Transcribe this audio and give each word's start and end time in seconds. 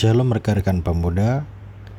Shalom 0.00 0.32
rekan-rekan 0.32 0.80
pemuda 0.80 1.44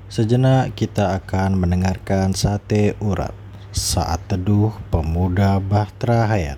Sejenak 0.10 0.74
kita 0.74 1.22
akan 1.22 1.54
mendengarkan 1.54 2.34
sate 2.34 2.98
urat 2.98 3.30
Saat 3.70 4.26
teduh 4.26 4.74
pemuda 4.90 5.62
Bahtera 5.62 6.26
Hayat. 6.26 6.58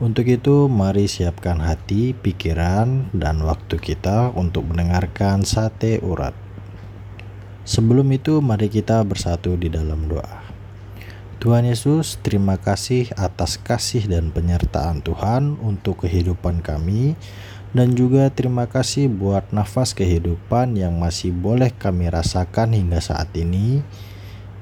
Untuk 0.00 0.24
itu 0.24 0.64
mari 0.72 1.12
siapkan 1.12 1.60
hati, 1.60 2.16
pikiran, 2.16 3.12
dan 3.12 3.44
waktu 3.44 3.76
kita 3.76 4.32
untuk 4.32 4.72
mendengarkan 4.72 5.44
sate 5.44 6.00
urat 6.00 6.32
Sebelum 7.68 8.08
itu 8.16 8.40
mari 8.40 8.72
kita 8.72 9.04
bersatu 9.04 9.60
di 9.60 9.68
dalam 9.68 10.08
doa. 10.08 10.40
Tuhan 11.36 11.68
Yesus, 11.68 12.16
terima 12.24 12.56
kasih 12.56 13.12
atas 13.12 13.60
kasih 13.60 14.08
dan 14.08 14.32
penyertaan 14.32 15.04
Tuhan 15.04 15.60
untuk 15.60 16.08
kehidupan 16.08 16.64
kami 16.64 17.12
dan 17.76 17.92
juga 17.92 18.32
terima 18.32 18.64
kasih 18.64 19.12
buat 19.12 19.52
nafas 19.52 19.92
kehidupan 19.92 20.80
yang 20.80 20.96
masih 20.96 21.28
boleh 21.28 21.68
kami 21.76 22.08
rasakan 22.08 22.72
hingga 22.72 23.04
saat 23.04 23.28
ini. 23.36 23.84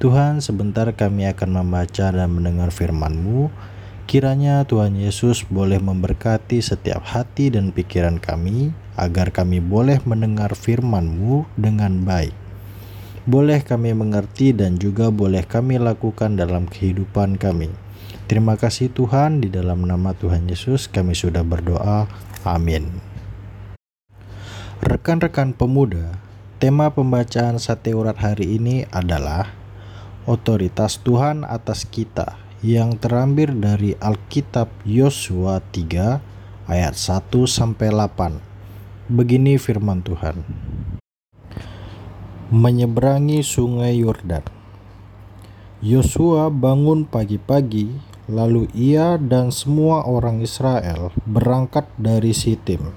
Tuhan, 0.02 0.42
sebentar 0.42 0.90
kami 0.90 1.30
akan 1.30 1.62
membaca 1.62 2.10
dan 2.10 2.26
mendengar 2.26 2.74
firman-Mu. 2.74 3.54
Kiranya 4.10 4.66
Tuhan 4.66 4.98
Yesus 4.98 5.47
boleh 5.47 5.78
memberkati 5.78 6.58
setiap 6.58 7.06
hati 7.06 7.54
dan 7.54 7.70
pikiran 7.70 8.19
kami, 8.19 8.74
agar 8.98 9.30
kami 9.30 9.62
boleh 9.62 10.03
mendengar 10.03 10.58
firman-Mu 10.58 11.47
dengan 11.54 12.03
baik. 12.03 12.34
Boleh 13.30 13.62
kami 13.62 13.94
mengerti 13.94 14.50
dan 14.50 14.74
juga 14.74 15.14
boleh 15.14 15.47
kami 15.47 15.78
lakukan 15.78 16.34
dalam 16.34 16.66
kehidupan 16.66 17.38
kami. 17.38 17.70
Terima 18.26 18.58
kasih 18.58 18.91
Tuhan, 18.91 19.38
di 19.38 19.54
dalam 19.54 19.86
nama 19.86 20.19
Tuhan 20.19 20.50
Yesus 20.50 20.91
kami 20.91 21.14
sudah 21.14 21.47
berdoa. 21.47 22.10
Amin. 22.44 23.00
Rekan-rekan 24.84 25.56
pemuda, 25.56 26.21
tema 26.60 26.93
pembacaan 26.93 27.56
sate 27.56 27.97
urat 27.97 28.21
hari 28.21 28.60
ini 28.60 28.84
adalah 28.93 29.56
otoritas 30.28 31.00
Tuhan 31.00 31.49
atas 31.49 31.88
kita 31.88 32.37
yang 32.60 33.00
terambil 33.00 33.56
dari 33.56 33.97
Alkitab 33.97 34.69
Yosua 34.84 35.65
3 35.72 36.69
ayat 36.69 36.94
1 36.97 37.33
sampai 37.49 37.88
8. 37.88 38.41
Begini 39.09 39.56
firman 39.56 40.04
Tuhan. 40.04 40.44
Menyeberangi 42.53 43.41
sungai 43.41 44.00
Yordan. 44.04 44.44
Yosua 45.84 46.53
bangun 46.53 47.09
pagi-pagi 47.09 48.13
Lalu 48.24 48.72
ia 48.72 49.20
dan 49.20 49.52
semua 49.52 50.08
orang 50.08 50.40
Israel 50.40 51.12
berangkat 51.28 51.84
dari 52.00 52.32
Sitim. 52.32 52.96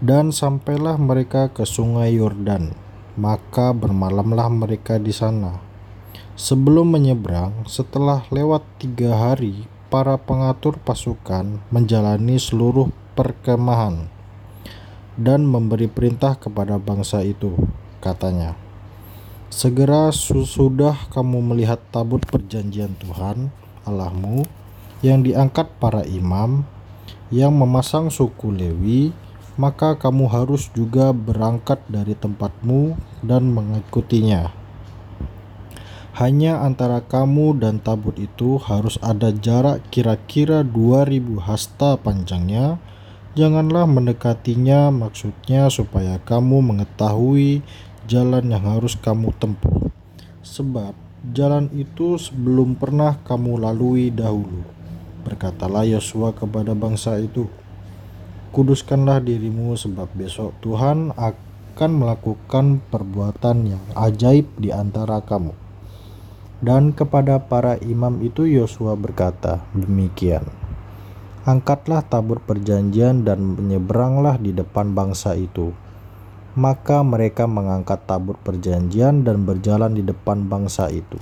Dan 0.00 0.28
sampailah 0.32 1.00
mereka 1.00 1.48
ke 1.48 1.64
sungai 1.64 2.16
Yordan, 2.16 2.76
maka 3.16 3.72
bermalamlah 3.72 4.52
mereka 4.52 5.00
di 5.00 5.12
sana. 5.12 5.60
Sebelum 6.36 6.92
menyeberang, 6.92 7.64
setelah 7.68 8.24
lewat 8.32 8.64
tiga 8.80 9.16
hari, 9.16 9.68
para 9.90 10.14
pengatur 10.16 10.78
pasukan 10.80 11.58
menjalani 11.68 12.38
seluruh 12.38 12.88
perkemahan 13.18 14.06
dan 15.18 15.44
memberi 15.44 15.90
perintah 15.90 16.38
kepada 16.38 16.78
bangsa 16.80 17.20
itu, 17.26 17.52
katanya. 17.98 18.56
Segera 19.50 20.08
sesudah 20.14 21.10
kamu 21.10 21.42
melihat 21.42 21.82
tabut 21.90 22.22
perjanjian 22.22 22.94
Tuhan, 23.02 23.50
Allahmu 23.90 24.46
yang 25.02 25.26
diangkat 25.26 25.66
para 25.82 26.06
imam 26.06 26.62
yang 27.34 27.54
memasang 27.54 28.10
suku 28.10 28.54
Lewi, 28.54 29.10
maka 29.58 29.98
kamu 29.98 30.30
harus 30.30 30.70
juga 30.72 31.10
berangkat 31.10 31.82
dari 31.90 32.14
tempatmu 32.14 32.94
dan 33.26 33.50
mengikutinya. 33.50 34.50
Hanya 36.20 36.60
antara 36.60 37.00
kamu 37.00 37.56
dan 37.62 37.80
tabut 37.80 38.18
itu 38.20 38.60
harus 38.60 39.00
ada 39.00 39.32
jarak 39.32 39.80
kira-kira 39.88 40.60
2000 40.60 41.40
hasta 41.40 41.96
panjangnya. 41.96 42.76
Janganlah 43.38 43.86
mendekatinya 43.86 44.90
maksudnya 44.90 45.70
supaya 45.70 46.18
kamu 46.20 46.60
mengetahui 46.60 47.62
jalan 48.10 48.52
yang 48.52 48.66
harus 48.66 48.98
kamu 48.98 49.32
tempuh. 49.38 49.88
Sebab 50.42 50.92
Jalan 51.20 51.68
itu 51.76 52.16
belum 52.32 52.80
pernah 52.80 53.20
kamu 53.28 53.60
lalui 53.60 54.08
dahulu. 54.08 54.64
Berkatalah 55.20 55.84
Yosua 55.84 56.32
kepada 56.32 56.72
bangsa 56.72 57.20
itu, 57.20 57.44
Kuduskanlah 58.56 59.20
dirimu 59.20 59.76
sebab 59.76 60.08
besok 60.16 60.56
Tuhan 60.64 61.12
akan 61.12 61.90
melakukan 61.92 62.80
perbuatan 62.88 63.76
yang 63.76 63.84
ajaib 63.92 64.48
di 64.56 64.72
antara 64.72 65.20
kamu. 65.20 65.52
Dan 66.64 66.96
kepada 66.96 67.36
para 67.36 67.76
imam 67.84 68.24
itu 68.24 68.48
Yosua 68.48 68.96
berkata 68.96 69.60
demikian. 69.76 70.48
Angkatlah 71.44 72.00
tabur 72.00 72.40
perjanjian 72.40 73.28
dan 73.28 73.60
menyeberanglah 73.60 74.40
di 74.40 74.56
depan 74.56 74.96
bangsa 74.96 75.36
itu 75.36 75.76
maka 76.58 77.06
mereka 77.06 77.46
mengangkat 77.46 78.02
tabur 78.10 78.34
perjanjian 78.42 79.22
dan 79.22 79.46
berjalan 79.46 79.94
di 79.94 80.02
depan 80.02 80.50
bangsa 80.50 80.90
itu. 80.90 81.18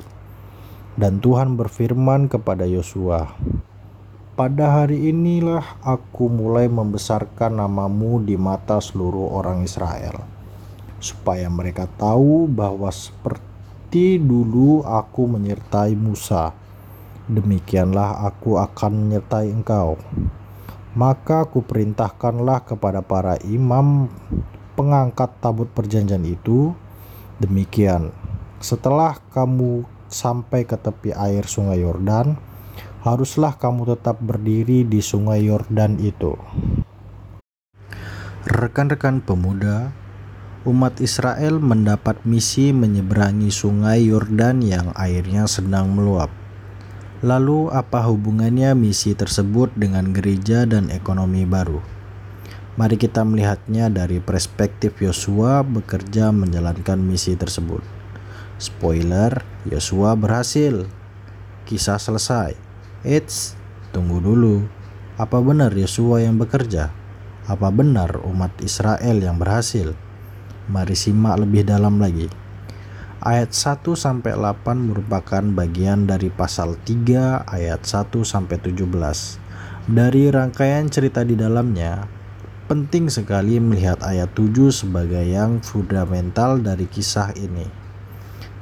Dan 0.97 1.21
Tuhan 1.21 1.55
berfirman 1.55 2.33
kepada 2.33 2.65
Yosua, 2.65 3.37
"Pada 4.35 4.83
hari 4.83 5.13
inilah 5.13 5.79
aku 5.85 6.33
mulai 6.33 6.67
membesarkan 6.67 7.61
namamu 7.61 8.25
di 8.25 8.41
mata 8.41 8.81
seluruh 8.81 9.37
orang 9.37 9.63
Israel, 9.63 10.25
supaya 10.99 11.47
mereka 11.53 11.87
tahu 12.01 12.49
bahwa 12.49 12.89
seperti 12.89 14.19
dulu 14.19 14.83
aku 14.83 15.29
menyertai 15.29 15.95
Musa, 15.95 16.57
demikianlah 17.29 18.25
aku 18.25 18.57
akan 18.57 19.07
menyertai 19.07 19.53
engkau." 19.53 20.01
Maka 20.99 21.47
kuperintahkanlah 21.47 22.67
kepada 22.67 23.07
para 23.07 23.39
imam 23.47 24.11
pengangkat 24.79 25.35
tabut 25.43 25.67
perjanjian 25.75 26.23
itu 26.23 26.71
demikian. 27.43 28.15
Setelah 28.63 29.19
kamu 29.35 29.83
sampai 30.07 30.63
ke 30.63 30.79
tepi 30.79 31.11
air 31.11 31.43
sungai 31.51 31.83
Yordan, 31.83 32.39
haruslah 33.03 33.59
kamu 33.59 33.99
tetap 33.99 34.23
berdiri 34.23 34.87
di 34.87 35.03
sungai 35.03 35.51
Yordan 35.51 35.99
itu. 35.99 36.39
Rekan-rekan 38.47 39.19
pemuda, 39.19 39.91
umat 40.63 41.03
Israel 41.03 41.59
mendapat 41.59 42.23
misi 42.23 42.71
menyeberangi 42.71 43.51
sungai 43.51 44.07
Yordan 44.07 44.63
yang 44.63 44.95
airnya 44.95 45.51
sedang 45.51 45.91
meluap. 45.91 46.31
Lalu 47.19 47.75
apa 47.75 48.07
hubungannya 48.07 48.79
misi 48.79 49.11
tersebut 49.19 49.75
dengan 49.75 50.15
gereja 50.15 50.71
dan 50.71 50.87
ekonomi 50.95 51.43
baru? 51.43 51.98
Mari 52.79 52.95
kita 52.95 53.27
melihatnya 53.27 53.91
dari 53.91 54.23
perspektif 54.23 55.03
Yosua 55.03 55.67
bekerja 55.67 56.31
menjalankan 56.31 57.03
misi 57.03 57.35
tersebut. 57.35 57.83
Spoiler, 58.55 59.43
Yosua 59.67 60.15
berhasil. 60.15 60.87
Kisah 61.67 61.99
selesai. 61.99 62.55
Eits, 63.03 63.59
tunggu 63.91 64.23
dulu. 64.23 64.63
Apa 65.19 65.43
benar 65.43 65.75
Yosua 65.75 66.23
yang 66.23 66.39
bekerja? 66.39 66.95
Apa 67.51 67.75
benar 67.75 68.23
umat 68.23 68.55
Israel 68.63 69.19
yang 69.19 69.43
berhasil? 69.43 69.99
Mari 70.71 70.95
simak 70.95 71.43
lebih 71.43 71.67
dalam 71.67 71.99
lagi. 71.99 72.31
Ayat 73.19 73.59
1 73.59 73.99
sampai 73.99 74.39
8 74.39 74.95
merupakan 74.95 75.43
bagian 75.43 76.07
dari 76.07 76.31
pasal 76.31 76.79
3 76.87 77.43
ayat 77.43 77.83
1 77.83 78.23
sampai 78.23 78.63
17. 78.63 78.87
Dari 79.91 80.31
rangkaian 80.31 80.87
cerita 80.87 81.27
di 81.27 81.35
dalamnya, 81.35 82.18
Penting 82.69 83.09
sekali 83.09 83.57
melihat 83.57 84.05
ayat 84.05 84.37
7 84.37 84.69
sebagai 84.69 85.25
yang 85.25 85.65
fundamental 85.65 86.61
dari 86.61 86.85
kisah 86.85 87.33
ini. 87.33 87.65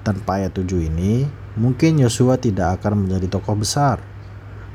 Tanpa 0.07 0.39
ayat 0.39 0.55
7 0.55 0.79
ini, 0.79 1.27
mungkin 1.59 1.99
Yosua 1.99 2.39
tidak 2.39 2.79
akan 2.79 3.03
menjadi 3.03 3.27
tokoh 3.27 3.59
besar. 3.59 3.99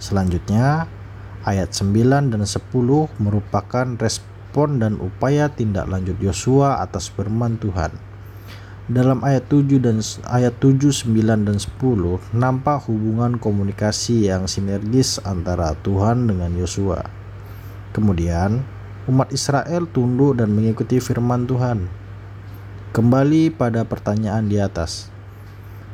Selanjutnya, 0.04 0.84
ayat 1.48 1.72
9 1.72 2.28
dan 2.28 2.44
10 2.44 3.08
merupakan 3.24 3.88
respon 4.04 4.84
dan 4.84 5.00
upaya 5.00 5.48
tindak 5.48 5.88
lanjut 5.88 6.20
Yosua 6.20 6.84
atas 6.84 7.08
firman 7.08 7.56
Tuhan. 7.56 7.96
Dalam 8.92 9.24
ayat 9.24 9.48
7 9.48 9.80
dan 9.80 10.04
ayat 10.28 10.60
7, 10.60 10.92
9 11.08 11.48
dan 11.48 11.56
10 11.56 12.20
nampak 12.36 12.84
hubungan 12.92 13.40
komunikasi 13.40 14.28
yang 14.28 14.52
sinergis 14.52 15.24
antara 15.24 15.72
Tuhan 15.80 16.28
dengan 16.28 16.52
Yosua. 16.52 17.08
Kemudian, 17.96 18.81
umat 19.10 19.34
Israel 19.34 19.90
tunduk 19.90 20.38
dan 20.38 20.54
mengikuti 20.54 21.02
firman 21.02 21.50
Tuhan. 21.50 21.90
Kembali 22.94 23.50
pada 23.50 23.82
pertanyaan 23.82 24.46
di 24.46 24.62
atas, 24.62 25.10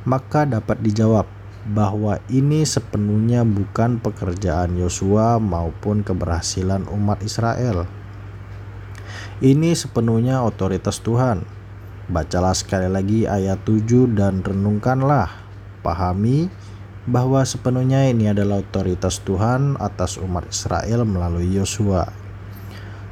maka 0.04 0.44
dapat 0.44 0.81
dijawab 0.83 1.24
bahwa 1.68 2.19
ini 2.27 2.68
sepenuhnya 2.68 3.48
bukan 3.48 4.00
pekerjaan 4.00 4.75
Yosua 4.75 5.39
maupun 5.39 6.04
keberhasilan 6.04 6.88
umat 6.92 7.24
Israel. 7.24 7.88
Ini 9.39 9.77
sepenuhnya 9.77 10.42
otoritas 10.44 11.00
Tuhan. 11.00 11.45
Bacalah 12.07 12.56
sekali 12.56 12.89
lagi 12.89 13.27
ayat 13.27 13.62
7 13.68 14.15
dan 14.15 14.42
renungkanlah. 14.42 15.30
Pahami 15.83 16.50
bahwa 17.07 17.39
sepenuhnya 17.44 18.09
ini 18.12 18.31
adalah 18.31 18.63
otoritas 18.63 19.24
Tuhan 19.24 19.80
atas 19.80 20.19
umat 20.19 20.50
Israel 20.50 21.07
melalui 21.07 21.56
Yosua. 21.56 22.26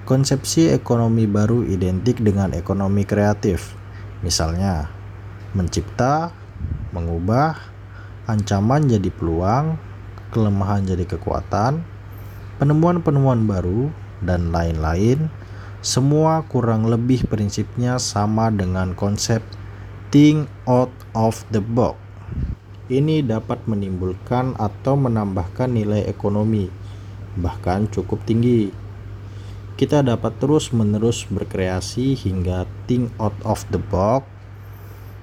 Konsepsi 0.05 0.69
ekonomi 0.69 1.25
baru 1.25 1.65
identik 1.65 2.21
dengan 2.21 2.53
ekonomi 2.53 3.01
kreatif. 3.09 3.73
Misalnya, 4.21 4.85
mencipta, 5.57 6.29
mengubah, 6.93 7.57
ancaman 8.29 8.85
jadi 8.85 9.09
peluang, 9.09 9.81
kelemahan 10.29 10.85
jadi 10.85 11.09
kekuatan, 11.09 11.81
penemuan-penemuan 12.61 13.49
baru, 13.49 13.89
dan 14.21 14.53
lain-lain. 14.53 15.27
Semua 15.81 16.45
kurang 16.45 16.85
lebih 16.85 17.25
prinsipnya 17.25 17.97
sama 17.97 18.53
dengan 18.53 18.93
konsep 18.93 19.41
think 20.13 20.45
out 20.69 20.93
of 21.17 21.41
the 21.49 21.61
box 21.61 22.05
ini 22.85 23.25
dapat 23.25 23.65
menimbulkan 23.65 24.53
atau 24.61 24.93
menambahkan 24.93 25.73
nilai 25.73 26.05
ekonomi, 26.05 26.69
bahkan 27.33 27.89
cukup 27.89 28.21
tinggi. 28.29 28.69
Kita 29.75 29.99
dapat 29.99 30.39
terus-menerus 30.39 31.27
berkreasi 31.27 32.15
hingga 32.15 32.63
think 32.87 33.11
out 33.19 33.35
of 33.43 33.59
the 33.75 33.81
box, 33.91 34.23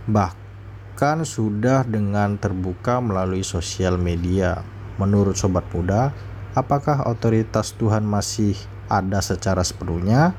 bahkan 0.04 1.25
sudah 1.25 1.88
dengan 1.88 2.37
terbuka 2.37 3.00
melalui 3.00 3.40
sosial 3.40 3.96
media. 3.96 4.60
Menurut 5.00 5.40
sobat 5.40 5.64
muda, 5.72 6.12
apakah 6.52 7.08
otoritas 7.08 7.72
Tuhan 7.81 8.04
masih 8.04 8.52
ada 8.93 9.25
secara 9.25 9.64
sepenuhnya? 9.64 10.37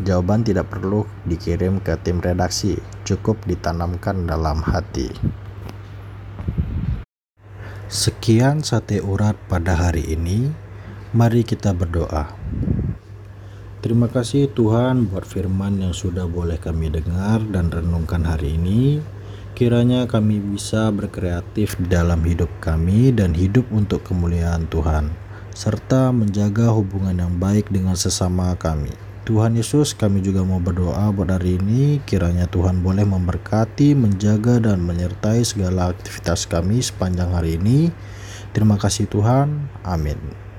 Jawaban 0.00 0.40
tidak 0.40 0.72
perlu 0.72 1.04
dikirim 1.28 1.76
ke 1.84 2.00
tim 2.00 2.24
redaksi, 2.24 2.80
cukup 3.04 3.36
ditanamkan 3.44 4.24
dalam 4.24 4.64
hati. 4.64 5.12
Sekian 7.92 8.64
sate 8.64 9.04
urat 9.04 9.36
pada 9.44 9.76
hari 9.76 10.08
ini. 10.08 10.48
Mari 11.12 11.44
kita 11.44 11.76
berdoa. 11.76 12.32
Terima 13.80 14.12
kasih 14.12 14.52
Tuhan 14.52 15.08
buat 15.08 15.24
firman 15.24 15.80
yang 15.80 15.96
sudah 15.96 16.28
boleh 16.28 16.60
kami 16.60 16.92
dengar 16.92 17.40
dan 17.48 17.72
renungkan 17.72 18.28
hari 18.28 18.60
ini. 18.60 19.00
Kiranya 19.56 20.04
kami 20.04 20.36
bisa 20.36 20.92
berkreatif 20.92 21.80
dalam 21.88 22.20
hidup 22.28 22.52
kami 22.60 23.08
dan 23.08 23.32
hidup 23.32 23.64
untuk 23.72 24.04
kemuliaan 24.04 24.68
Tuhan, 24.68 25.08
serta 25.56 26.12
menjaga 26.12 26.68
hubungan 26.76 27.24
yang 27.24 27.40
baik 27.40 27.72
dengan 27.72 27.96
sesama 27.96 28.52
kami. 28.60 28.92
Tuhan 29.24 29.56
Yesus 29.56 29.96
kami 29.96 30.20
juga 30.20 30.44
mau 30.44 30.60
berdoa 30.60 31.08
buat 31.16 31.32
hari 31.32 31.56
ini 31.56 32.04
kiranya 32.04 32.44
Tuhan 32.52 32.84
boleh 32.84 33.08
memberkati, 33.08 33.96
menjaga 33.96 34.60
dan 34.60 34.84
menyertai 34.84 35.40
segala 35.40 35.88
aktivitas 35.88 36.44
kami 36.44 36.84
sepanjang 36.84 37.32
hari 37.32 37.56
ini. 37.56 37.88
Terima 38.52 38.76
kasih 38.76 39.08
Tuhan. 39.08 39.72
Amin. 39.88 40.49